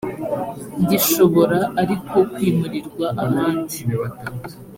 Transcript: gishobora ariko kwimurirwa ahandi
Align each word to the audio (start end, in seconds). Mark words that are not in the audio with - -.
gishobora 0.89 1.57
ariko 1.81 2.17
kwimurirwa 2.33 3.07
ahandi 3.25 3.77